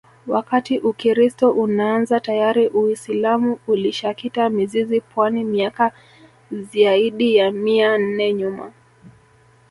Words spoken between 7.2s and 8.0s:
ya mia